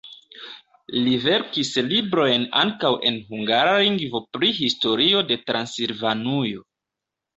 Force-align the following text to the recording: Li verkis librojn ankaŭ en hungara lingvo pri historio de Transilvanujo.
Li 1.07 1.11
verkis 1.25 1.69
librojn 1.89 2.47
ankaŭ 2.63 2.91
en 3.09 3.21
hungara 3.27 3.75
lingvo 3.83 4.23
pri 4.39 4.53
historio 4.63 5.23
de 5.33 5.39
Transilvanujo. 5.51 6.65